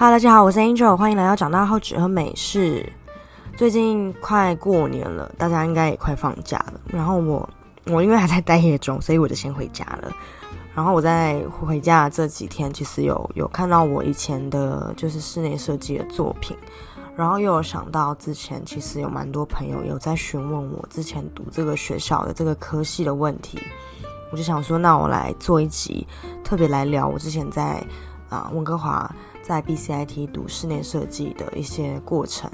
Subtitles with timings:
[0.00, 2.90] Hello，大家好，我是 Angel，欢迎来到长大后只喝美式。
[3.54, 6.80] 最近快过年了，大家应该也快放假了。
[6.86, 7.46] 然后我，
[7.84, 10.10] 我因为还在待业中，所以我就先回家了。
[10.74, 16.56] 然后我在回家这几天，其实有有看到我以前的，就是室内设计的作品。
[17.14, 23.58] 然后又有想到之前，其实有蛮多朋友有在询问我之前读这个学校的这个科系的问题。
[24.32, 26.06] 我就想说，那我来做一集，
[26.42, 27.84] 特别来聊我之前在
[28.30, 29.14] 啊温哥华
[29.50, 32.48] 在 BCIT 读室内设计的一些过程，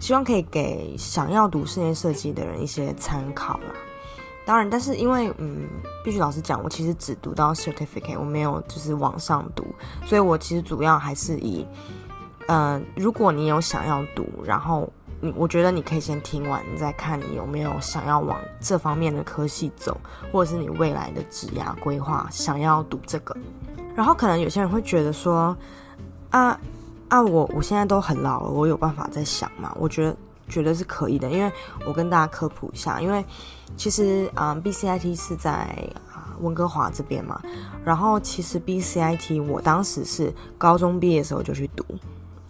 [0.00, 3.72] 希望可以给想要读室内设计的人一些参考啦。
[4.44, 5.66] 当然，但是因为嗯，
[6.04, 9.64] 必须老实讲，我其实只读到 certificate，我没有就是往上读，
[10.04, 11.66] 所以我其实主要还是以
[12.48, 14.92] 嗯、如果你有想要读，然后。
[15.22, 19.94] 你我觉得你可以先听完，你再看你有没有想要往这方面的科系走，
[20.32, 23.36] 或者是你未来的职涯规划想要读这个。
[23.94, 25.54] 然后可能有些人会觉得说，
[26.30, 26.58] 啊
[27.08, 29.74] 啊，我我现在都很老了，我有办法再想嘛？
[29.78, 30.16] 我觉得
[30.48, 31.52] 觉得是可以的，因为
[31.86, 33.24] 我跟大家科普一下，因为
[33.76, 35.76] 其实啊、BCIT 是在
[36.40, 37.40] 温哥华这边嘛，
[37.84, 41.84] 然后其实 BCIT 我当时是高中毕业的时候就去读。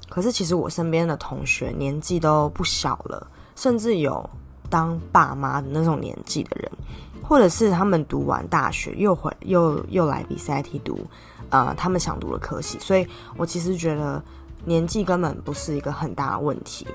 [0.09, 4.29] 可是其实我身边的同学年纪都不小了，甚至有
[4.69, 6.71] 当爸妈的那种年纪的人，
[7.23, 10.99] 或者是他们读完大学又回又又来 BCIT 读，
[11.51, 12.79] 呃，他们想读的科系。
[12.79, 13.07] 所以
[13.37, 14.23] 我其实觉得
[14.65, 16.87] 年纪根本不是一个很大的问题，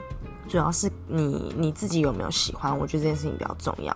[0.50, 3.96] 主要是你你自己有没有喜欢，我觉得这件事情比较重要。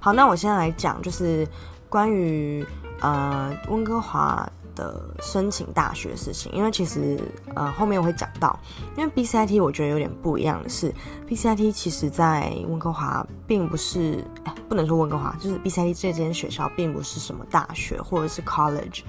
[0.00, 1.46] 好，那我现在来讲，就是
[1.88, 2.64] 关于
[3.00, 4.48] 呃温哥华。
[4.76, 7.18] 的申请大学的事情，因为其实
[7.54, 8.60] 呃后面我会讲到，
[8.94, 10.92] 因为 BCIT 我觉得有点不一样的是
[11.26, 14.22] ，BCIT 其实在温哥华并不是，
[14.68, 19.00] 不能说温哥华，就是 BCIT 这间学校并不是什么大学或者是 college，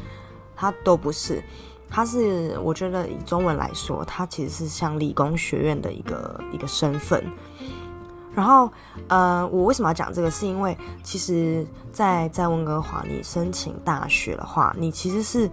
[0.57, 1.41] 它都不是，
[1.89, 7.23] 它是我觉得以中文来说，它其实是像理工学院的一个一个身份。
[8.33, 8.71] 然后，
[9.07, 10.29] 呃，我为什么要讲这个？
[10.29, 15.49] 是因为其实在，在温哥华，你申请大学的话，你其实是，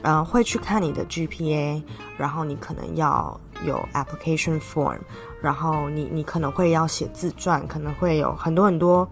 [0.00, 1.82] 呃，会去看你的 GPA，
[2.16, 4.98] 然后你可能要有 application form，
[5.42, 9.06] 然后你你可能会要写自传，可能会有很多很多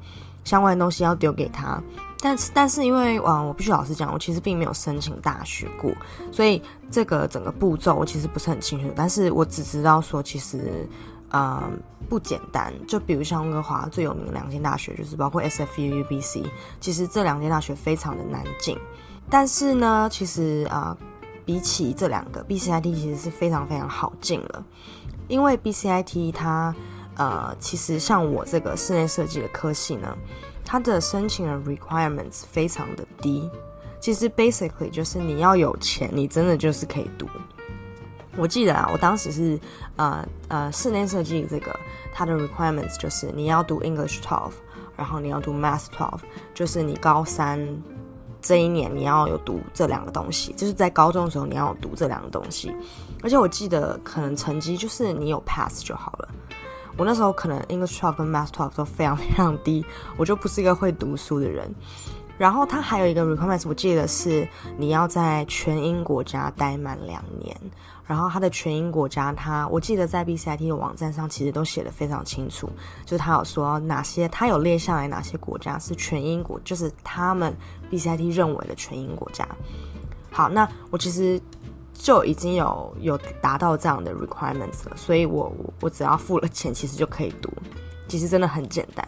[0.44, 1.82] 相关的东西要丢给他。
[2.20, 5.90] 但是，但是因为，嗯、呃，我必须老实讲，我其实并没有申请大学过，
[6.30, 8.92] 所以这个整个步骤我其实不是很清楚。
[8.94, 10.88] 但是我只知道说，其实。
[11.32, 12.74] 嗯，不简单。
[12.88, 16.44] 就比如像温哥华最有名的两间大学，就是包括 SFU、UBC。
[16.80, 18.76] 其实这两间大学非常的难进，
[19.30, 20.96] 但是呢，其实啊、
[21.46, 24.64] 比起这两个 BCIT，其实是非常非常好进了。
[25.28, 26.74] 因为 BCIT 它
[27.20, 30.16] 呃，其实像我这个室内设计的科系呢，
[30.64, 33.46] 它的申请的 requirements 非常的低。
[34.00, 37.28] 其实 basically 就是你要有钱，你真的就是可以读。
[38.38, 39.60] 我记得啊，我当时是，
[39.96, 41.78] 呃呃，室内设计这个
[42.10, 44.52] 它的 requirements 就是你要读 English twelve，
[44.96, 46.20] 然后你要读 Math twelve，
[46.54, 47.60] 就是你高三
[48.40, 52.74] 这一年你要有读这两个东西，就是在高中的时候你要有读这两个东西，
[53.22, 56.28] 而且我记得可能成绩就是你有 pass 就好了。
[56.96, 59.84] 我那时候可能 English twelve 跟 Math twelve 都非常 非常低，
[60.16, 61.74] 我就不是一个会读书的人。
[62.36, 67.56] 然后它还有一个 requirements，我记得是你要在全英国家待满两年。
[68.06, 72.68] 然后它的全英国家，它我记得在 BCIT 的网站上其实都写得非常清楚，
[73.04, 77.54] 就是他有说哪些，他有列下来哪些国家是全英国，就是他们
[77.88, 79.46] BCIT 认为的全英国家。
[80.32, 81.40] 好，那我其实
[82.02, 87.50] 就已经有有达到这样的 requirements 了，所以我我只要付了钱，其实就可以读，
[88.08, 89.06] 其实真的很简单。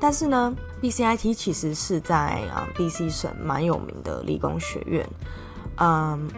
[0.00, 5.08] 但是呢，BCIT 其实是在啊、BC 省蛮有名的理工学院，
[5.76, 6.28] 嗯，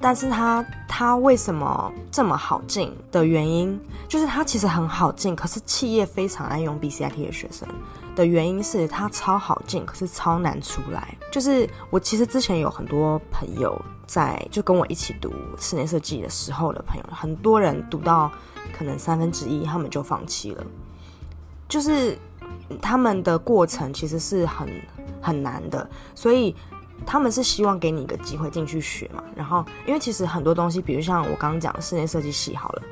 [0.00, 3.78] 但是它它为什么这么好进的原因，
[4.08, 7.66] 就是它其实很好进，可是企业非常爱用 BCIT 的学生。
[8.14, 11.16] 的原因是它超好进，可是超难出来。
[11.30, 18.30] 就是我其实之前有很多朋友在就跟我一起读室内设计的时候的朋友，很多人读到
[18.76, 20.64] 可能三分之一，他们就放弃了，
[21.68, 22.18] 就是。
[22.80, 24.68] 他们的过程其实是很
[25.20, 26.54] 很难的，所以
[27.04, 29.22] 他们是希望给你一个机会进去学嘛。
[29.34, 32.82] 然后，因为其实很多东西，比如像我刚刚讲的室内设计系好了，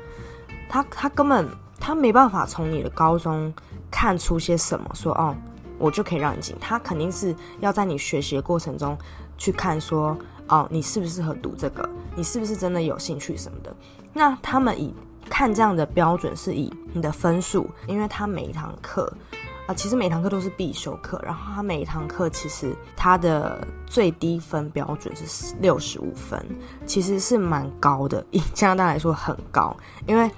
[0.69, 1.47] 他他根本
[1.79, 3.51] 他没办法从你的高中
[3.91, 5.35] 看出些什么，说哦，
[5.77, 6.55] 我就可以让你进。
[6.59, 8.97] 他肯定是要在你学习的过程中
[9.37, 10.17] 去看说，
[10.47, 13.75] 哦，你适不适合读这个，你是不是真的有兴趣什么的。
[14.13, 14.93] 那他们以
[15.29, 19.11] 看这样的标准是以你的分数，因为他每一堂课。
[19.73, 26.43] 其实每堂课都是必修课，然后它每一堂课其实它的最低分标准是六十五分，
[26.85, 29.75] 其实是蛮高的，以加拿大来说很高，
[30.07, 30.29] 因为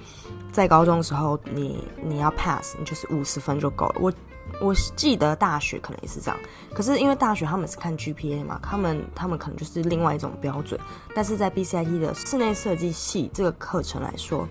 [0.52, 3.96] 在高中的时候你你要 pass，你就是五十分就够了。
[4.00, 4.12] 我
[4.60, 6.38] 我记得大学可能也是这样，
[6.74, 10.78] 可是因为大学他们是看 GPA 嘛，他们他们可能就是另外一种标准。
[11.14, 14.46] 但是在 BCIT 的室内设计系这个课程来说，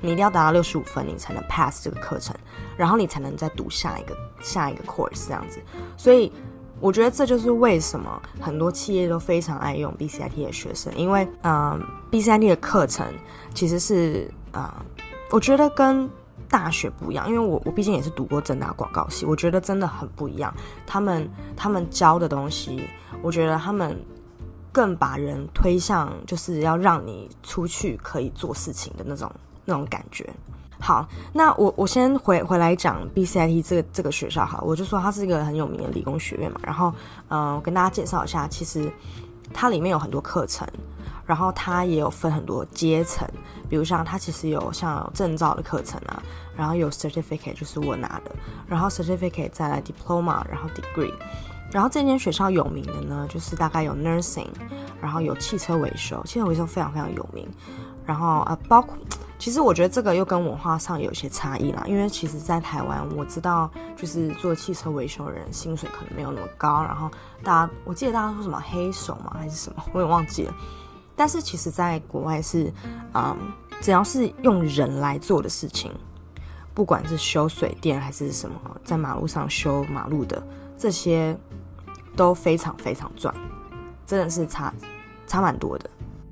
[0.00, 2.34] 你一定要达到六十五分，你才能 pass 这个课程，
[2.76, 5.60] 然后你才能再读下一个下一个 course 这样子。
[5.96, 6.32] 所以
[6.80, 11.80] 我觉得这就是为什么很多企业都非常爱用 BCIT 的学生，因为嗯、
[12.10, 13.06] BCIT 的课程
[13.54, 16.08] 其实是啊、呃，我觉得跟
[16.48, 20.52] 大学不一样，因为我我毕竟也是读过正大广告系，我觉得真的很不一样。
[20.86, 22.82] 他们他们教的东西，
[23.22, 23.96] 我觉得他们
[24.72, 29.30] 更把人推向就是要让你出去可以做事情的那种
[29.70, 30.28] 那种感觉。
[30.80, 36.60] 好，那我我先回回来讲 BCIT 这个这个学校哈，我就说它是一个很有名的理工学院嘛。
[36.64, 36.92] 然后
[37.28, 38.90] 嗯、我跟大家介绍一下，其实
[39.54, 40.66] 它里面有很多课程。
[41.26, 43.24] 然后它也有分很多阶层，
[43.68, 46.20] 比如像它其实有像有证照的课程啊，
[46.56, 48.32] 然后有 certificate 就是我拿的，
[48.66, 51.12] 然后 certificate 再来 diploma，然后 degree，
[51.70, 54.48] 然后这间学校有名的呢，就是大概有 nursing，
[55.00, 57.48] 然后有汽车维修，汽车维修非常非常有名，
[58.04, 58.98] 然后呃包括
[59.40, 67.10] 其实我觉得这个又跟文化上有些差异啦，因为其实在台湾我知道就是做汽车维修人薪水可能没有那么高，然后
[67.42, 70.54] 大家我记得大家说什么黑手嘛还是什么，我也忘记了。
[71.16, 72.70] 但是其实，在国外是，
[73.14, 73.34] 嗯，
[73.80, 75.90] 只要是用人来做的事情，
[76.74, 80.42] 不管是修水电还是什么，在马路上修马路的
[80.78, 81.34] 这些，
[82.14, 83.34] 都非常非常赚，
[84.06, 84.70] 真的是差
[85.26, 85.88] 差蛮多的。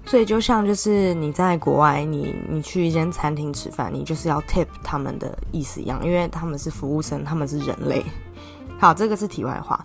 [0.09, 8.03] 所以就像就是你在国外，你你去一间餐厅吃饭，你就是要 tip 他们的意思一样，因为他们是服务生，他们是人类。
[8.79, 9.85] 好，这个是题外话。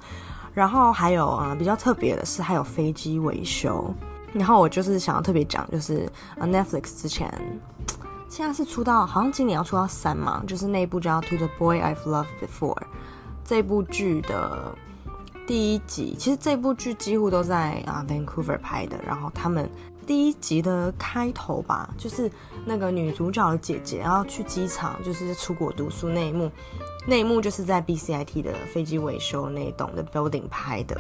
[0.54, 3.94] 然后还有啊，比较特别的是，还有飞机维修。
[4.32, 7.30] 然后我就是想要特别讲，就是呃，Netflix 之前
[8.30, 12.76] 现在是出到，好像今年要出到三嘛，就是那部叫《To the Boy I've Loved Before》
[13.44, 14.74] 这部剧的
[15.46, 16.16] 第一集。
[16.18, 19.00] 其实这部剧几乎都在啊 Vancouver 拍的。
[19.06, 19.70] 然后他们
[20.06, 22.30] 第一集的开头吧，就是
[22.66, 26.52] 那个女主角的姐姐要去机场，就是出国读书那一幕，
[27.08, 31.00] 那一幕就是在 BCIT 的飞机维修那栋的 building 拍的。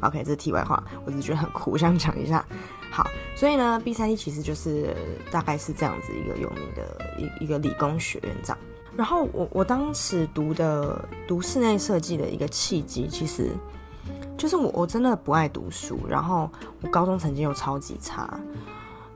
[0.00, 2.44] OK，这是题外话，我只是觉得很酷，我想讲一下。
[2.90, 4.96] 好，所以呢，BCIT 其实就是
[5.30, 8.58] 大概是这样子一个有名的一一个理工学院这样。
[8.96, 13.50] 然后我我当时读的读室内设计的一个契机，其实
[14.36, 16.50] 就是我我真的不爱读书，然后
[16.82, 18.38] 我高中成绩又超级差。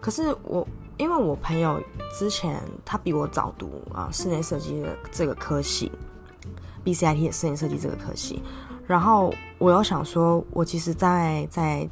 [0.00, 1.82] 可是我因为我朋友
[2.18, 5.92] 之前他比我早读啊室内设计的这个科系
[6.84, 8.42] ，BCIT 的室内设计这个科系。
[8.86, 11.88] 然后我又想说，我其实在，在在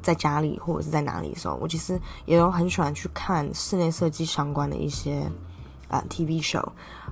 [0.00, 5.28] 在家里或者是在哪里的时候，我其实也都很喜欢去看室内设计相关的一些
[5.88, 6.64] 呃、TV show。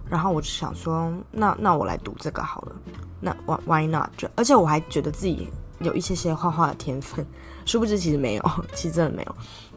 [0.09, 2.77] 然后我就想说，那那我来读这个好了。
[3.21, 4.09] 那 why why not？
[4.17, 5.49] 就而且我还觉得自己
[5.81, 7.27] 有一些些画画的天分，
[7.65, 9.37] 殊不知其实没有，其实真的没有。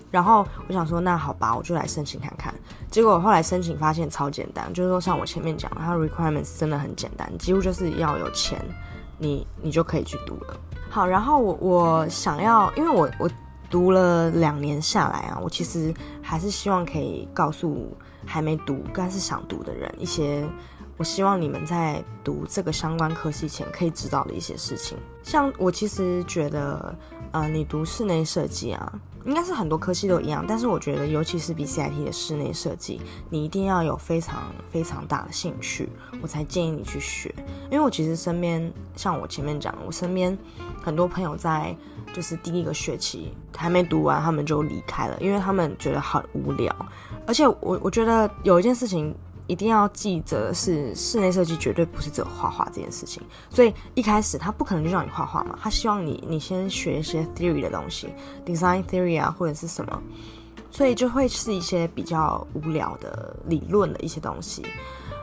[0.09, 2.53] 然后我想说，那好吧，我就来申请看看。
[2.89, 8.59] 结果后来申请发现超简单，就是说像我前面讲的，它 requirements 真的很简单，几乎就是要有钱。
[9.19, 10.59] 你你就可以去读了。
[10.91, 13.27] 好，然后我我想要，因为我我
[13.67, 17.91] 读了两年下来啊，我其实还是希望可以告诉
[18.27, 20.47] 还没读但是想读的人一些，
[20.97, 24.97] 我希望你们在读这个相关科系前可以知道的一些事情。
[25.23, 26.93] 像我其实觉得，
[27.31, 28.93] 呃，你读室内设计啊。
[29.27, 35.89] 应该是很多科系都一样，但是我觉得，尤其是 BCIT 的室内设计，你一定要有非常非常大的兴趣，
[36.21, 37.33] 我才建议你去学。
[37.69, 40.35] 因为我其实身边，像我前面讲，我身边
[40.81, 41.75] 很多朋友在
[42.13, 46.73] 就是第一个学期还没读完，他们就离开了，因为他们觉得很无聊。
[47.27, 49.13] 而且我我觉得有一件事情。
[49.47, 53.23] 一定要记着，是室内设计绝对不是只有画画这件事情。
[53.49, 58.09] 所以一开始他不可能就让你画画嘛，他希望你你先学一些 theory 的东西
[58.45, 60.01] ，design theory 啊或者是什么，
[60.69, 64.65] 所以就会是一些比较无聊的理论的一些东西。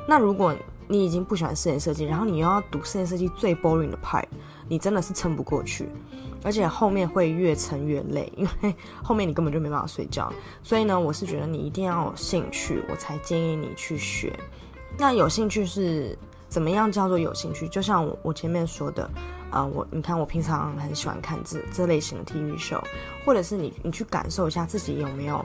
[0.08, 0.54] 那如果
[0.86, 4.24] 你已经不喜欢室内设计，然后你又要读室内设计最 boring 的 part，
[4.68, 5.88] 你真的是撑不过去。
[6.44, 10.32] 而且后面会越撑越累，因为后面你根本就没办法睡觉。
[10.62, 14.32] 所以呢，我是觉得你一定要有兴趣，我才建议你去学。
[14.96, 16.16] 那有兴趣是
[16.48, 17.66] 怎么样叫做有兴趣？
[17.68, 19.10] 就像我我前面说的，
[19.50, 22.80] 啊、我你看我平常很喜欢看这这类型的 TV show，
[23.24, 25.44] 或者是你你去感受一下自己有没有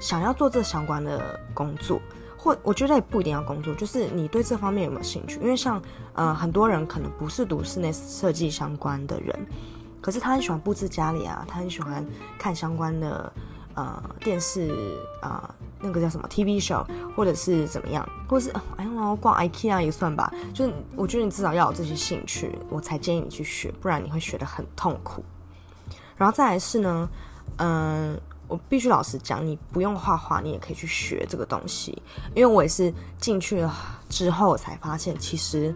[0.00, 2.00] 想要做这相关的工作，
[2.36, 5.40] 或我觉得也不一定要工作，就是你对这方面有没有兴趣？
[5.40, 5.80] 因为像
[6.12, 9.34] 呃很多人可能不是读室内设计相关的人，
[10.08, 12.02] 可是他很喜欢布置家里啊，他很喜欢
[12.38, 13.30] 看相关的
[13.74, 14.70] 呃电视
[15.20, 16.82] 啊、呃，那个叫什么 TV show，
[17.14, 18.48] 或者是怎么样，或是
[18.78, 20.32] 哎呀逛 IKEA 也算吧。
[20.54, 25.22] 就是我觉得你至少要有这些兴趣，我才建议你去学，不然你会学得很痛苦。
[26.16, 27.06] 然后再来是呢，
[27.58, 32.02] 嗯、我必须老实讲，你不用画画，你也可以去学这个东西。
[32.34, 33.70] 因为我也是进去了
[34.08, 35.74] 之后才发现，其实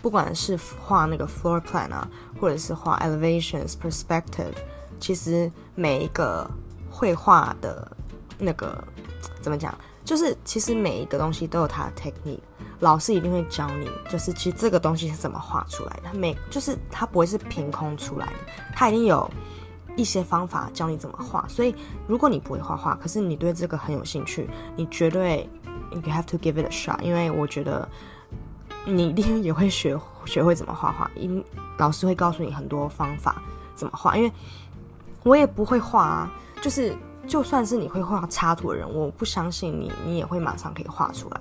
[0.00, 2.08] 不管是画那个 floor plan 啊，
[2.40, 4.54] 或者是画 elevations perspective，
[4.98, 6.48] 其实每一个
[6.90, 7.90] 绘画的
[8.38, 8.82] 那个
[9.40, 12.40] 怎么讲，就是其实每一个东西都有它的 technique，
[12.80, 16.02] 老师一定会教你，就是其实这个东西是怎么画出来的。
[16.04, 18.32] 它每就是它不会是凭空出来的，
[18.74, 19.30] 它一定有。
[19.96, 21.74] 一些方法教你怎么画，所以
[22.06, 25.46] 如果你不会画画，可是你对这个很有兴趣，你绝对
[25.90, 27.86] you have to give it a shot，因为我觉得
[28.84, 31.42] 你一定也会学 学会怎么画画，因
[31.78, 33.42] 老师会告诉你很多方法
[33.74, 34.32] 怎么画，因为
[35.22, 36.96] 我也不会画啊，就是
[37.26, 41.40] 就算是你会画插图的人，我不相信你你也会马上可以画出来，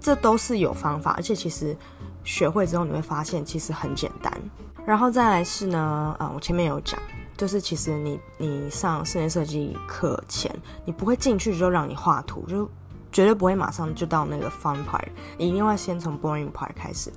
[0.00, 1.76] 这都是有方法，而且其实
[2.24, 4.32] 学会之后你会发现其实很简单，
[4.86, 6.98] 然后再来是呢，啊，我前面有讲。
[7.36, 12.70] 就是其实你你上室内设计课前，你不会进去就让你画图，就
[13.14, 15.04] 绝对不会马上就到那个 fun part，
[15.38, 17.10] 你一定会先从 boring part 开始。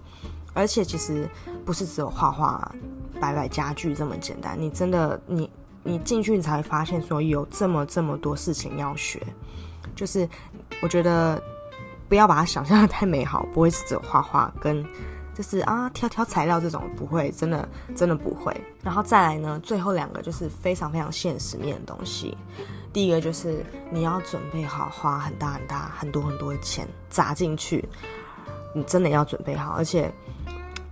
[0.53, 1.29] 而且其实
[1.65, 2.71] 不是只有画画、
[3.19, 5.49] 摆摆家具这么简单，你真的你
[5.83, 9.21] 你进去你才会发现说有这么这么多事情要学。
[9.95, 10.29] 就是
[10.81, 11.41] 我觉得
[12.07, 14.85] 不要把它想象得太美好，不会是只有画画跟。
[15.35, 18.51] 就是啊，挑挑材料这种不会，真的真的不会。
[18.81, 22.35] 然后再来呢，最后两个就是非常非常现实面的东西。
[22.97, 27.87] 第一个就是你要准备好花很大很大很多很多的钱砸进去，
[28.73, 29.73] 你真的要准备好。
[29.73, 30.11] 而且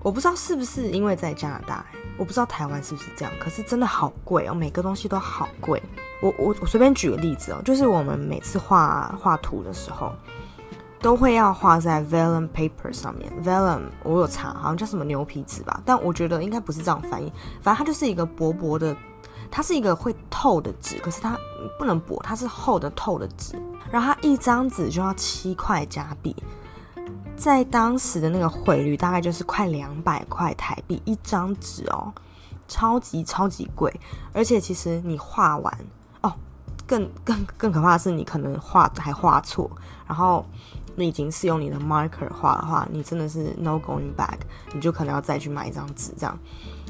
[0.04, 1.84] 我不知道是不是因为在加拿大，
[2.20, 5.82] 我不知道台湾是不是这样，可是真的好贵哦，每个东西都好贵。
[6.22, 10.14] 我我我随便举个例子哦，就是我们每次画画图的时候。
[11.02, 17.32] 都会要画在 vellum paper 上面，vellum 我有查，好像叫什么牛皮纸吧，但我觉得应该不是这样翻译，
[17.62, 18.96] 反正它就是一个薄薄的，
[19.52, 21.38] 它是一个会透的纸，可是它
[21.78, 23.62] 不能薄，它是厚的透的纸，
[23.92, 26.36] 然后它一张纸就要七块加币，
[27.36, 32.14] 在当时的那个汇率大概就是快两百块台币一张纸哦，
[32.68, 33.94] 超级超级贵，
[34.34, 35.78] 而且其实你画完
[36.22, 36.34] 哦，
[36.86, 39.70] 更更更可怕的是你可能画还画错，
[40.08, 40.46] 然后。
[40.98, 44.38] 你已经是用你的 marker 画的话，你真的是 no going back，
[44.72, 46.14] 你就可能要再去买一张纸。
[46.18, 46.40] 这样，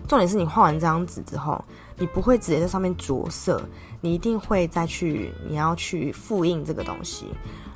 [0.08, 1.66] 重点是你画完这张纸之后，
[1.98, 3.62] 你不会直接在上面着色，
[4.02, 7.28] 你一定会再去，你要去复印这个东西。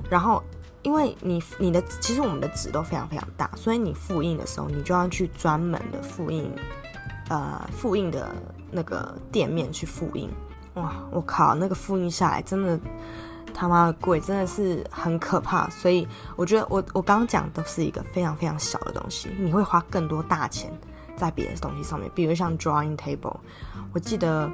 [0.10, 0.44] 然后，
[0.82, 6.52] 因为你你的其实我们的纸都非常非常大，所以你复印的时候，你就要去专门的复印，
[7.30, 8.34] 呃，复印的
[8.72, 10.30] 那个店面去复印。
[10.76, 12.80] 哇，我靠，那个复印下来真的。
[13.52, 15.70] 他妈的贵，真的是很可怕。
[15.70, 16.08] 所以
[16.38, 20.72] 我觉得我我刚刚讲都是一个非常非常小的东西，你会花更多大钱
[21.20, 23.36] 在别的东西上面，比如像 drawing table，
[23.94, 24.50] 我记得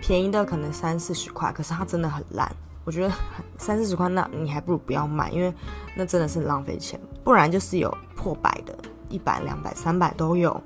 [0.00, 2.50] 便宜的可能三四十块，可是它真的很烂。
[2.84, 3.14] 我觉得
[3.56, 5.54] 三四十块，那你还不如不要买，因为
[5.94, 7.00] 那真的是浪费钱。
[7.22, 8.76] 不然就是有破百的，
[9.08, 10.60] 一百、两百、三百都有。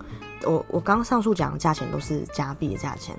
[0.44, 3.14] 我我刚上述讲的价钱都是加币的价钱。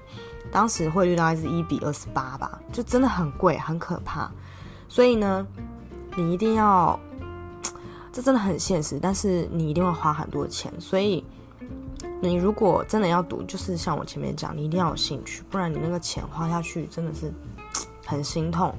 [0.52, 4.32] 当时汇率大概是一比二十八吧，就真的很贵，很可怕。
[4.88, 5.46] 所以呢，
[6.16, 7.00] 你一定要，
[8.12, 10.74] 这真的很现实，但是你一定会花很多钱。
[10.80, 11.24] 所以，
[12.22, 17.32] 你如果真的要读，就是像我前面讲，你一定要有兴趣，不然你那个钱花下去真的是
[18.06, 18.74] 很心痛。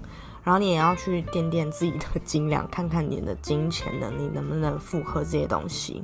[0.45, 6.02] 然后你也要去掂掂自己的斤两，看看你的金钱能力能不能负荷这些东西。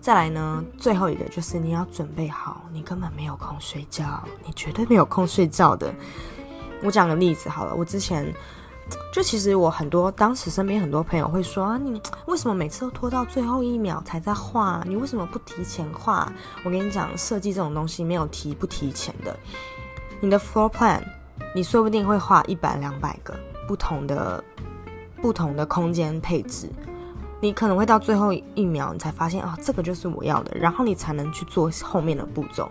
[0.00, 5.94] 再来呢，最后一个就是你要准备好，你根本没有空睡觉，你绝对没有空睡觉的。
[6.82, 8.34] 我讲个例子好了，我之前
[9.12, 14.82] 就其实我很多当时身边很多朋友会说啊，你为什么每次都拖到最后一秒才在画？
[14.86, 16.30] 你为什么不提前画？
[16.64, 19.36] 我跟你讲，设计这种东西没有提不提前的。
[20.20, 21.00] 你的 floor plan，
[21.54, 23.34] 你说不定会画一百两百个
[23.68, 24.42] 不同的
[25.22, 26.68] 不同的空间配置。
[27.40, 32.70] 你可能会到最后一秒，你才发现啊，这个就是我要的，然后你才能去做后面的步骤。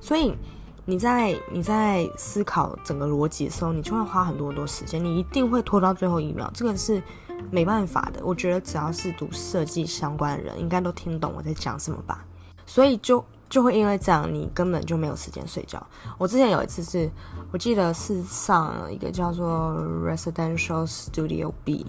[0.00, 0.34] 所以
[0.84, 7.02] 你在你在思考整个逻辑的时候，你就会花很多很多时间，你一定会拖到最后一秒，这个是
[7.50, 8.20] 没办法的。
[8.24, 12.24] 我觉得只要是读设计相关的人，应该都听懂我在讲什么吧。
[12.66, 15.84] 所以就就会因为这样，你根本就没有时间睡觉。
[16.18, 17.10] 我之前有一次是，
[17.52, 21.84] 我记得是上一个叫做 Residential Studio B，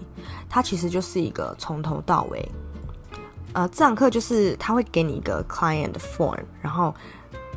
[0.48, 2.50] 它其实就是一个从头到尾，
[3.52, 6.92] 呃，这堂课就是他会给你一个 client form，然后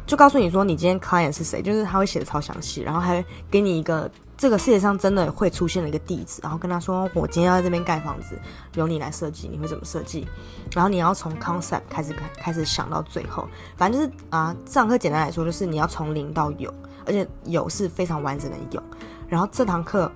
[0.06, 4.10] 就告诉你说你今天 client 是谁，就是他会写的超详细，然后还给你一个。
[4.38, 8.38] 这个世界上真的会出现的一个地址，然后跟他说：“我今天要在这边盖房子，
[8.74, 10.28] 由你来设计，你会怎么设计？
[10.74, 13.48] 然后你要从 concept 开始开始想到最后，
[13.78, 16.70] 反正就是啊，这堂课简单来说就是你要从零到有，
[17.06, 18.84] 而且有是非常完整的有。
[19.30, 20.12] 然后这堂课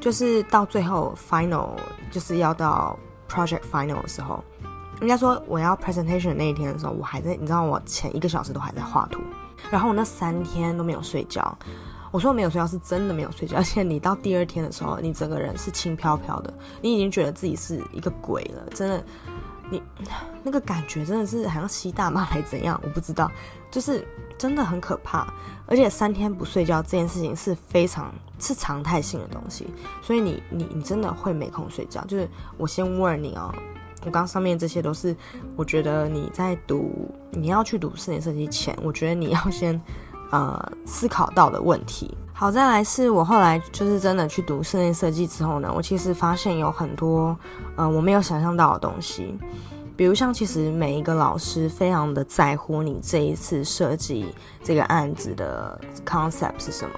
[0.00, 1.72] 就是到最后 final
[2.10, 2.98] 就是要到
[3.28, 4.42] project final 的时候，
[5.02, 9.20] 应该说我要 presentation 那一天的时候，我还在，你知道我前一个小时都还在画图，
[9.70, 11.56] 然后我那三天都没有睡觉。”
[12.12, 19.02] 我说没有睡觉是真的没有睡觉，而且你到第二天的时候，你整个人是轻飘飘的，你已经觉得自己是一个鬼了，真的，
[19.70, 19.82] 你
[20.42, 23.32] 那个感觉真的是好像吸大麻还怎样，我不知道，
[23.70, 24.06] 就是
[24.36, 25.26] 真的很可怕，
[25.64, 29.66] 而且三天不睡觉这件事情是非常是常态性的东西，
[30.02, 32.04] 所以你你你真的会没空睡觉。
[32.04, 32.28] 就是
[32.58, 33.50] 我先问你哦，
[34.04, 35.14] 我刚上面这些都是
[35.56, 39.80] 我觉得你在读你要去读室内设计前，我觉得你要先。
[40.32, 42.16] 呃，思考到的问题。
[42.32, 47.36] 好，再来是我后来就是真的去读室内设计之后呢，我其实发现有很多
[47.76, 49.36] 呃我没有想象到的东西。
[49.94, 56.94] 比如像其实每一个老师非常的在乎你这一次设计这个案子的 concept 是什么，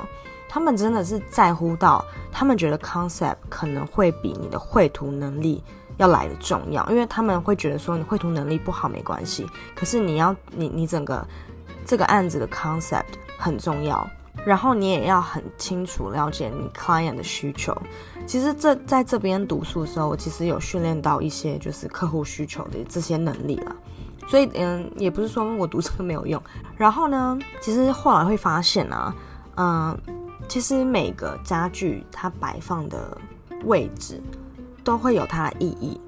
[0.49, 5.61] 他们真的是在乎到他们觉得 concept 可能会比你的绘图能力
[5.97, 11.27] 要来的重要，因为他们会觉得说你绘图能力不好没关系，可是你要你你整个
[11.85, 13.03] 这个案子的 concept。
[13.37, 14.09] 很重要，
[14.47, 17.77] 然后你也要很清楚了解你 client 的需求。
[18.27, 23.77] 其实这在这边读书的时候，我其实有训练到一些就是客户需求的这些能力了。
[24.29, 26.41] 所以嗯，也不是说我读这个没有用。
[26.77, 29.15] 然后呢，其实后来会发现啊，
[29.57, 29.99] 嗯，
[30.49, 33.19] 其实每个家具它摆放的
[33.65, 34.23] 位置
[34.85, 36.01] 都会有它的意义。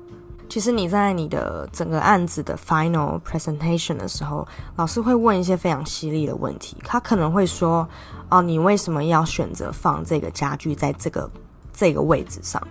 [0.49, 6.77] 其实你在你的整个案子的 final presentation 的时候，老师会问一些非常犀利的问题。
[6.85, 7.87] 他可能会说
[8.31, 11.29] ：“哦，你为什么要选择放这个家具在这个
[11.73, 12.63] 这个位置上？”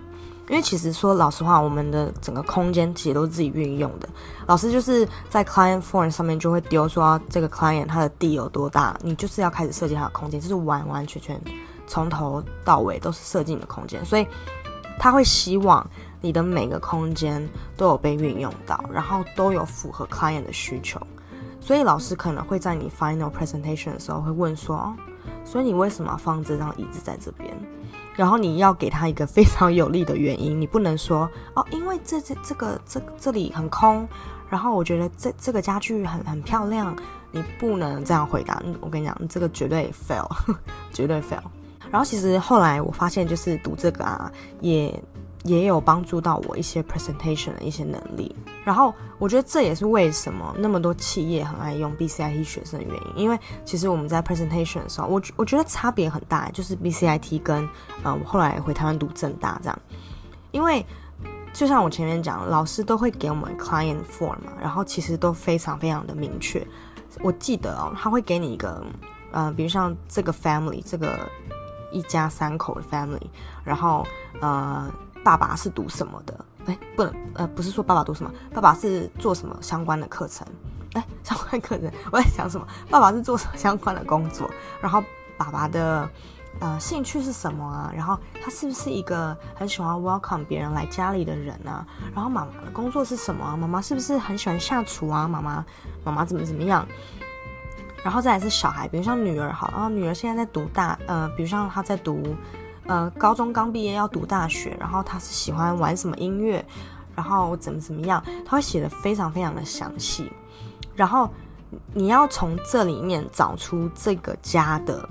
[0.48, 4.08] 因为其实说老实话，我们的整个空间其实都是自己运用的。
[4.46, 11.38] 老师就是在 client form 上面就会丢说这个 client 他的地有多大，你就是要开始设计他的空间，就是完完全全
[11.86, 14.26] 从头到尾都是设计你的空间，所以
[14.98, 15.88] 他会希望。
[16.22, 20.98] 你的每个空间都有被运用到，然后都有符合 client 的需求，
[21.60, 24.96] 所以老师可能会在你 final presentation 的时候会问说：“哦，
[25.44, 27.48] 所以你为什么放这张椅子在这边？”
[28.16, 34.08] 然后你要给他一个非常有力的原因，你不能说：“哦，因为这这这个这这里很空，
[34.48, 36.96] 然后我觉得这这个家具很很漂亮。”
[37.30, 38.60] 你不能这样回答。
[38.80, 40.26] 我跟你讲，这个绝对 fail，
[40.92, 41.42] 绝对 fail。
[41.90, 44.92] 然后其实后来我发现，就是读这个啊，也。
[45.44, 57.58] 也有帮助到我一些 presentation 的一些能力，然后我觉得这也是为什么那么多企业很爱用 BCIT 学生的原因，因为其实我们在 presentation 的时候，我我觉得差别很大，就是 BCIT 跟
[58.02, 59.78] 呃我后来回台湾读正大这样，
[60.50, 60.84] 因为
[61.52, 66.66] 就像我前面讲，老师都会给我们 client form 嘛，然后其实都非常非常的明确，
[67.22, 68.84] 我记得哦，他会给你一个
[69.30, 71.20] 呃，比如像这个 family 这个
[71.90, 73.28] 一家三口的 family，
[73.64, 74.06] 然后
[74.40, 74.90] 呃。
[75.24, 76.44] 爸爸是读什么的？
[76.66, 80.46] 哎，不能，呃，不是说爸爸读什么，爸爸是做什么相关的课程？
[80.92, 82.66] 哎， 相关课程，我在想什么？
[82.88, 84.48] 爸爸是做什么相关的工作？
[84.80, 85.02] 然后
[85.36, 86.08] 爸爸的
[86.60, 87.90] 呃兴趣是什么啊？
[87.92, 91.84] 然后他是不是一个很喜欢 welcome 别人来家里的人啊？
[92.14, 93.56] 然后妈妈的工作是什么啊？
[93.56, 95.26] 妈妈是不是很喜欢下厨啊？
[95.26, 95.64] 妈妈
[96.04, 96.86] 妈妈怎么怎么样？
[98.06, 102.36] 然后再来是小孩，比如像女儿好，然后女儿现在在读大，呃，比如像她在读。
[102.88, 106.64] 呃，高中刚毕业要读大学，然后她是喜欢玩什么音乐，
[107.16, 110.30] 然后怎么怎么样，她会写得非常非常的详细，
[110.94, 111.28] 然后
[111.92, 115.08] 你要从这里面找出这个家的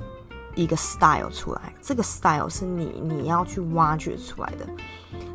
[0.55, 4.65] 一个 style 出来，这个 style 是你你要去挖掘出来的，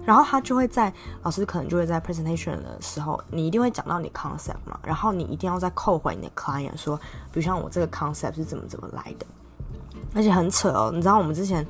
[0.05, 6.97] 然后他就会在老师可能就会在 presentation 的时候，你一定会讲到你 concept 嘛，然后你一定要再扣回你的 client 说，
[7.33, 9.27] 比如像我这个 concept 是怎么怎么来的，
[10.15, 11.67] 而且很扯哦，你知道我们之前。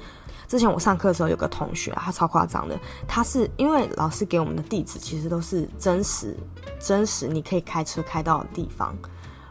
[0.49, 2.77] 之前我上课的时候，有个同学，他超夸张的。
[3.07, 6.37] 他是因为老师给我们的地址其实都是真实、
[6.81, 8.92] 真实，你可以开车开到的地方。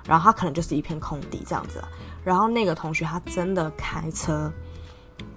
[0.03, 1.81] 然后他可能就是一片空地这样子。
[2.21, 4.51] 然后那个同学他真的开车，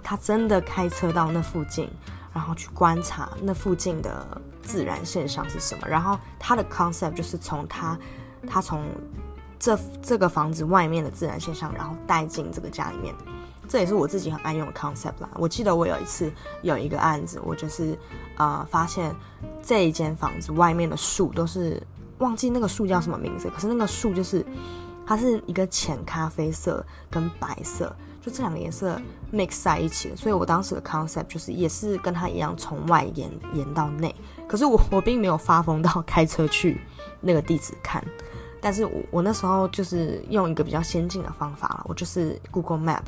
[0.03, 1.89] 他真的开车到那附近，
[2.33, 5.87] 然后去观察那附近的自然现象是什么。
[5.87, 7.97] 然后他的 concept 就是从他，
[8.47, 8.83] 他从。
[9.59, 13.15] 这这个房子外面的自然现象，然后带进这个家里面。
[13.65, 15.29] 这也是我自己很爱用的 concept 啦。
[15.35, 16.29] 我记得我有一次
[16.63, 17.97] 有一个案子，我就是、
[18.35, 19.15] 呃、发现
[19.61, 21.81] 这一间房子外面的树都是
[22.17, 24.45] 忘记那个树叫什么名字，可是那个树就是
[25.07, 28.99] 它是一个浅咖啡色跟白色，就这两个颜色
[29.33, 30.15] mix 在一起的。
[30.15, 34.15] 所以我当时的 concept 就是也是跟它一样从外延延到内。
[34.47, 36.79] 可是我 我并没有发疯到开车去
[37.19, 38.03] 那个地址看，
[38.61, 43.03] 但是我我那时候就是用一个比较先进的方法了，我就是 Google Map。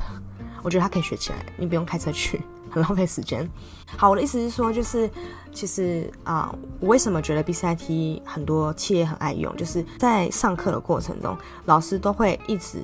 [0.62, 3.48] 我觉得它可以学起来，你不用开车去， 很浪费时间。
[3.96, 5.08] 好，我的意思是说，就是
[5.52, 12.82] 其实啊、我为什么觉得 BCIT 很多企业很爱用，就是在上课的过程中，老师都会一直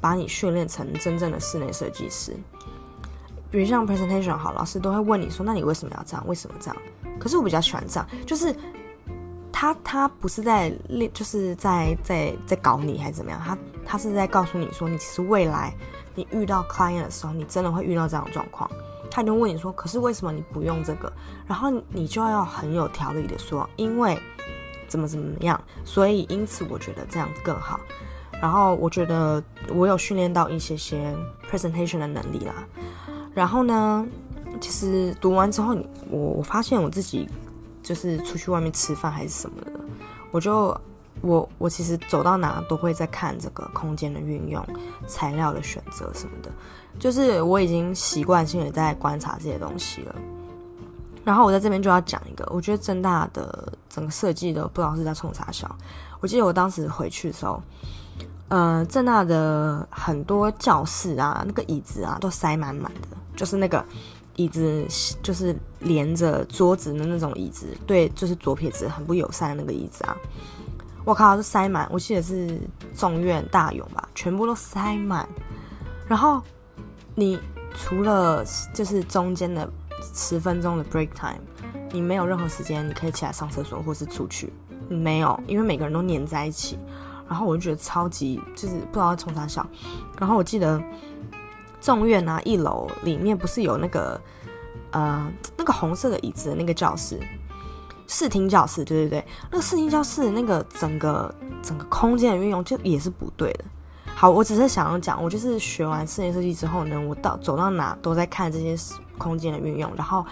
[0.00, 2.34] 把你训练成真正的室内设计师。
[3.50, 6.26] 比如像 presentation 好，老师都会问你说，那你为什么要这样？
[6.26, 6.76] 为什么这样？
[7.18, 8.54] 可是我比较喜欢这样，就是
[9.52, 13.40] 他他不是在练，就是在在在搞你还是怎么样？
[13.44, 15.74] 他他是在告诉你说，你其实未来。
[16.16, 18.68] 你遇到 client 的时候，你真的会遇到这样的状况，
[19.12, 21.10] 他就问你说：“可是为什么你不用这个？”
[21.46, 24.18] 然后你就要很有条理的说：“因为
[24.88, 27.78] 怎么怎么样，所以因此我觉得这样子更好。”
[28.40, 31.14] 然后我觉得我有训练到一些些
[31.50, 32.54] presentation 的能力啦。
[33.34, 34.06] 然后呢，
[34.60, 35.76] 其实读完之后，
[36.08, 37.28] 我我发现我自己
[37.82, 39.72] 就是出去外面吃饭还是什么的，
[40.30, 40.76] 我就。
[41.22, 44.66] 我我其实走到哪都会在看这个空间的运用、
[45.06, 46.50] 材料的选择什么的，
[46.98, 50.14] 就是我已经习惯性的在观察这些东西了。
[51.22, 55.76] 然后我在这边就要讲一个，我觉得正大的整个设计的不知道是在冲啥小。
[56.20, 57.62] 我记得我当时回去的时候，
[58.50, 63.84] 呃，政大的很多教室啊，那个椅子啊都塞满满的，就是那个
[64.34, 64.84] 椅子
[65.22, 70.16] 就是连着桌子的那种椅子，对，就是左撇子很不友善的那个椅子啊。
[71.04, 71.88] 我靠，都塞满！
[71.92, 72.58] 我记得是
[72.92, 75.28] 中院大勇吧，全部都塞满。
[76.08, 76.42] 然后
[77.14, 77.38] 你
[77.72, 79.70] 除了就是中间的
[80.12, 81.40] 十分钟的 break time，
[81.92, 84.52] 你没有任何时间你可以起来上厕所或是出去，
[84.88, 86.76] 没有，因为每个人都黏在一起。
[87.30, 89.66] 然后我就觉得超级就是不知道从啥想。
[90.18, 90.82] 然后我记得
[91.80, 94.20] 众院啊，一楼里面不是有那个
[94.90, 97.18] 呃那个红色的椅子的那个教室。
[98.12, 103.64] 视听教室，对对对，那个视听教室那个整个整个空间的运用就也是不对的。
[104.16, 108.76] 好，我只是想要讲，我就是学完室内设计之后呢，我到走到哪都在看这些
[109.16, 110.26] 空间的运用，然后，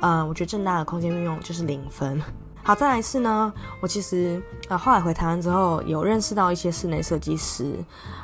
[0.00, 2.22] 呃，我觉得正大的空间运用就是零分。
[2.64, 7.76] 好，再来是呢，我其实呃后来回台湾之后有认识到一些室内设计师，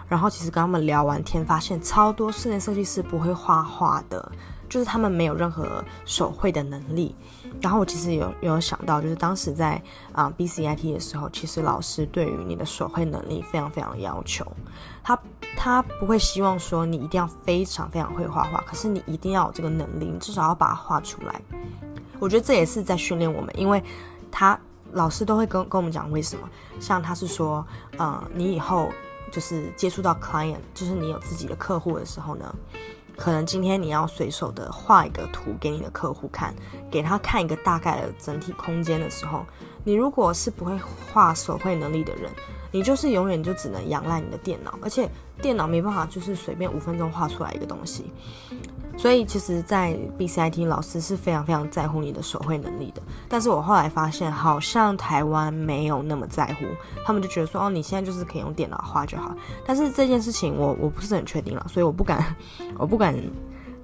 [0.08, 4.32] 然后其实跟他们聊完天，发现超多室内设计师不会画画的。
[4.66, 7.12] 就是他们没有任何手绘的能力，
[7.60, 14.46] 然后我其实有有想到，就是当时在啊、BCIT 的时候，其实老师对于你的手绘能力非常非常要求，
[15.02, 15.18] 他
[15.56, 21.42] 他不会希望说你一定要非常非常会画画，可是你一定要有这个能力，你至少要把它画出来。
[22.20, 23.82] 我觉得这也是在训练我们，因为
[24.30, 24.58] 他
[24.92, 26.48] 老师都会跟跟我们讲为什么，
[26.80, 27.66] 像他是说，
[27.98, 28.90] 呃，你以后
[29.30, 32.54] 就是接触到 client，就是你有自己的客户的时候呢。
[33.16, 36.54] 可能今天你要随手的画一个图给你的客户看，
[36.90, 39.44] 给他看一个大概的整体空间的时候，
[39.84, 40.78] 你如果是不会
[41.12, 42.30] 画手绘能力的人，
[42.70, 45.08] 你就是永远就只能仰赖你的电脑，而且
[45.40, 48.12] 电脑没办法就是随便五分钟画出来一个东西。
[48.96, 53.00] 所以其实，在 BCIT 老师是非常非常在乎你的手绘能力的。
[53.30, 56.66] 但是我后来发现，好像台湾没有那么在乎，
[57.04, 59.34] 他们就觉得说，哦，你现在就是可以用电脑画就好。
[59.64, 62.36] 但是这件事情我我不是很确定了，所以我不敢，
[62.76, 63.14] 我不敢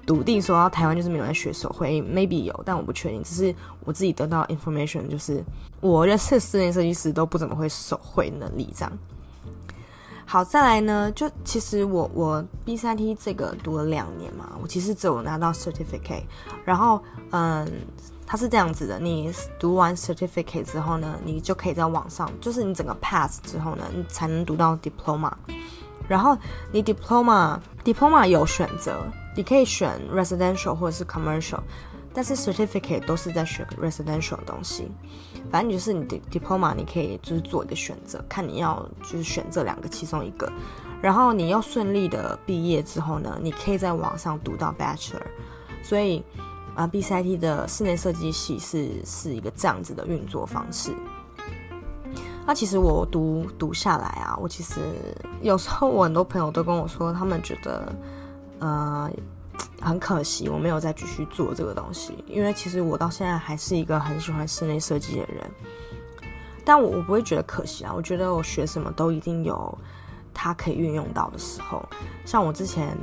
[0.07, 3.23] 笃定说台湾就是没有在学手绘，maybe 有，但我不确定。
[3.25, 5.45] 只是我自己得到 information，就是
[5.81, 8.93] 我认识室内设计师都不怎么会手绘能力这样。
[10.25, 16.25] 好，再来呢，就其实我我 B 三 T 这个读了两年嘛，我其实只有拿到 certificate，
[16.65, 17.65] 然后嗯，
[18.27, 25.33] 它是这样子的，你读完 certificate 之后呢，你就可以在网上，就是你整个 pass 之后呢，你才能读到 diploma，
[26.09, 26.37] 然后
[26.73, 29.05] 你 diploma diploma 有选择，
[29.37, 31.61] 你可以选 residential 或者是 commercial。
[32.19, 34.91] 但是 certificate 都是在学 residential 的东西，
[35.51, 40.51] 反正就是你的 diploma，你可以就是做一个选择，看你要就是选这两个其中一个，
[41.03, 45.21] 然后你要顺利的毕业之后呢，你可以在网上读到 bachelor，
[45.83, 46.25] 所以
[46.75, 50.95] 啊 BCIT 的室内设计系是是一个这样子的运作方式。
[52.47, 54.81] 那其实我读读下来啊，我其实
[55.43, 57.95] 有时候我很多朋友都跟我说，他们觉得
[58.61, 59.11] 呃。
[59.81, 65.51] 很可惜，我没有再继续做这个东西，因为其实我到现在还是一个很喜欢室内设计的人。
[66.65, 69.79] 但我我不会觉得可惜啊，我觉得我学什么都一定有
[70.35, 71.83] 它可以运用到的时候，
[72.25, 72.97] 像我之前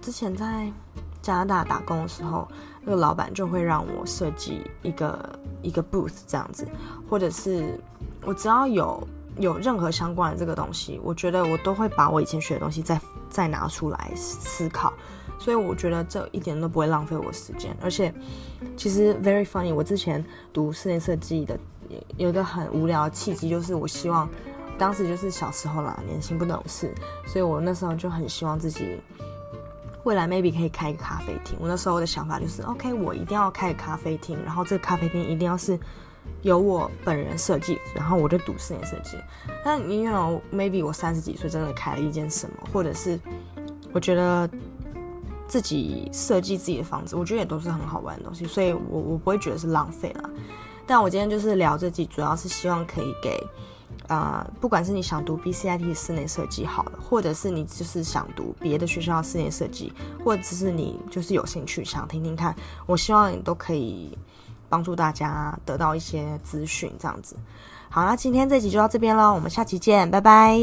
[0.00, 0.72] 之前在
[1.20, 2.48] 加拿大打工的时候，
[2.82, 6.66] 那个老板就会让我设计一个一个 booth 这样子，
[7.08, 7.78] 或者是
[8.24, 9.06] 我只要有
[9.38, 12.98] 有任何相关的这个东西，我觉得我都会把我以前学的东西再
[13.34, 14.92] 再拿出来思考，
[15.40, 18.14] 所以我觉得这一点都不会浪费我时间，而且
[18.76, 21.58] 其实 very funny，我之前读室内设计的
[22.16, 24.28] 有一个很无聊的契机，就是我希望。
[24.76, 26.92] 当时就是小时候啦，年轻不懂事，
[27.26, 29.00] 所以我那时候就很希望自己
[30.02, 31.56] 未来 maybe 可以开一个咖啡厅。
[31.60, 35.78] 我那时候的想法就是，OK，我一定要开个咖啡厅，然后这个咖啡厅一定要是
[36.42, 39.16] 由我本人设计，然后我就读室内设计。
[39.64, 43.18] 但你 you know maybe 我三十几岁真的开了一间什么，或者是
[43.92, 44.48] 我觉得
[45.46, 50.30] 自己设计自己的房子，我觉得也都是很好玩的东西，所以我我不会觉得是浪费啦。
[50.86, 53.38] 但我今天就是聊这集，主要是希望可以给。
[54.08, 64.18] 啊、呃，不管是你想读 BCIT 室内设计好了，或者是你就是想读别的学校室内设计，或者是你就是有兴趣想听听看，我希望你都可以
[64.68, 67.36] 帮助大家得到一些资讯，这样子。
[67.90, 70.58] 好，啦今天这集就到这边喽，我们下期见，拜拜。